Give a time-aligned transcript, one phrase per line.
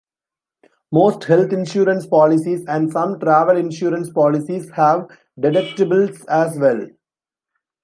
[0.91, 5.07] Most health insurance policies and some travel insurance policies have
[5.39, 6.87] deductibles as well.